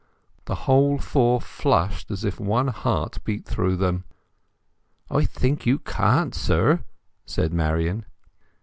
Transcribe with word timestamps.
The 0.45 0.55
whole 0.65 0.97
four 0.97 1.39
flushed 1.39 2.09
as 2.09 2.23
if 2.25 2.39
one 2.39 2.69
heart 2.69 3.19
beat 3.23 3.45
through 3.45 3.75
them. 3.75 4.03
"I 5.11 5.25
think 5.25 5.67
you 5.67 5.77
can't, 5.77 6.33
sir," 6.33 6.83
said 7.27 7.53
Marian. 7.53 8.05